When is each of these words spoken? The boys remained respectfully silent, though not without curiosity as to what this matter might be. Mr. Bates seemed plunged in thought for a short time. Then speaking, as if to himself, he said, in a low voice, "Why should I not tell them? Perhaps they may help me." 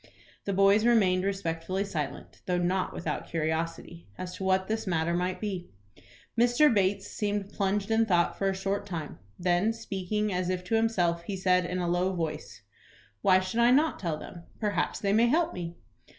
The 0.45 0.51
boys 0.53 0.83
remained 0.83 1.25
respectfully 1.25 1.85
silent, 1.85 2.41
though 2.47 2.57
not 2.57 2.91
without 2.91 3.27
curiosity 3.27 4.07
as 4.17 4.33
to 4.35 4.43
what 4.43 4.67
this 4.67 4.87
matter 4.87 5.13
might 5.13 5.39
be. 5.39 5.69
Mr. 6.35 6.73
Bates 6.73 7.05
seemed 7.11 7.53
plunged 7.53 7.91
in 7.91 8.07
thought 8.07 8.35
for 8.35 8.49
a 8.49 8.55
short 8.55 8.87
time. 8.87 9.19
Then 9.37 9.71
speaking, 9.73 10.33
as 10.33 10.49
if 10.49 10.63
to 10.63 10.75
himself, 10.75 11.21
he 11.25 11.37
said, 11.37 11.65
in 11.67 11.77
a 11.77 11.87
low 11.87 12.13
voice, 12.13 12.63
"Why 13.21 13.39
should 13.41 13.59
I 13.59 13.69
not 13.69 13.99
tell 13.99 14.17
them? 14.17 14.45
Perhaps 14.59 14.97
they 15.01 15.13
may 15.13 15.27
help 15.27 15.53
me." 15.53 15.75